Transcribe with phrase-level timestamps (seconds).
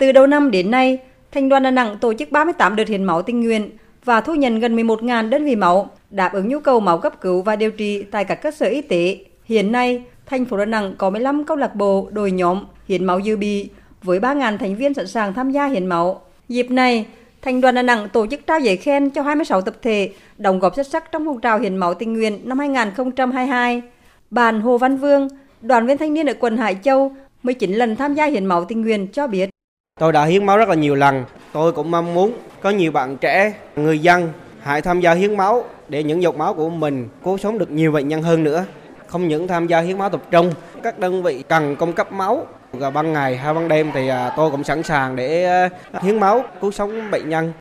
[0.00, 0.98] Từ đầu năm đến nay,
[1.32, 3.70] Thành đoàn Đà Nẵng tổ chức 38 đợt hiến máu tình nguyện
[4.04, 7.42] và thu nhận gần 11.000 đơn vị máu, đáp ứng nhu cầu máu cấp cứu
[7.42, 9.18] và điều trị tại các cơ sở y tế.
[9.44, 13.18] Hiện nay, thành phố Đà Nẵng có 15 câu lạc bộ, đội nhóm hiến máu
[13.18, 13.68] dự bị
[14.02, 16.20] với 3.000 thành viên sẵn sàng tham gia hiến máu.
[16.48, 17.06] Dịp này,
[17.42, 20.74] Thành đoàn Đà Nẵng tổ chức trao giấy khen cho 26 tập thể đóng góp
[20.76, 23.82] xuất sắc trong phong trào hiến máu tình nguyện năm 2022.
[24.30, 25.28] bàn Hồ Văn Vương,
[25.60, 27.12] đoàn viên thanh niên ở quận Hải Châu,
[27.42, 29.50] 19 lần tham gia hiến máu tình nguyện cho biết.
[30.00, 31.24] Tôi đã hiến máu rất là nhiều lần.
[31.52, 32.32] Tôi cũng mong muốn
[32.62, 36.54] có nhiều bạn trẻ, người dân hãy tham gia hiến máu để những giọt máu
[36.54, 38.64] của mình cứu sống được nhiều bệnh nhân hơn nữa.
[39.06, 42.46] Không những tham gia hiến máu tập trung, các đơn vị cần cung cấp máu
[42.72, 45.68] và ban ngày hay ban đêm thì à, tôi cũng sẵn sàng để à,
[46.02, 47.52] hiến máu cứu sống bệnh nhân.